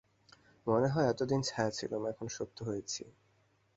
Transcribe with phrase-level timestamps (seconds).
[0.67, 3.03] মনে হয়, এতদিন ছায়া ছিলুম, এখন সত্য হয়েছি।